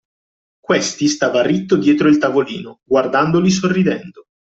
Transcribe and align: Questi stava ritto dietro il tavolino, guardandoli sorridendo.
Questi 0.59 1.07
stava 1.07 1.43
ritto 1.43 1.75
dietro 1.75 2.07
il 2.07 2.17
tavolino, 2.17 2.79
guardandoli 2.83 3.51
sorridendo. 3.51 4.25